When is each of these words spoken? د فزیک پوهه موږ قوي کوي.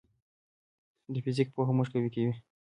د 1.13 1.15
فزیک 1.23 1.47
پوهه 1.53 1.73
موږ 1.77 1.87
قوي 1.93 2.09
کوي. 2.15 2.33